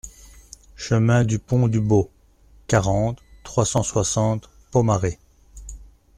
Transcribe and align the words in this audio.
Chemin 0.75 1.23
du 1.25 1.37
Pont 1.37 1.67
du 1.67 1.79
Bos, 1.79 2.09
quarante, 2.65 3.19
trois 3.43 3.67
cent 3.67 3.83
soixante 3.83 4.49
Pomarez 4.71 5.19